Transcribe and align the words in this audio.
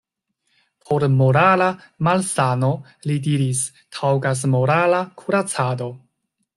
Por 0.87 1.05
morala 1.17 1.67
malsano, 2.09 2.71
li 3.11 3.21
diris, 3.31 3.65
taŭgas 4.01 4.45
morala 4.57 5.07
kuracado. 5.23 5.97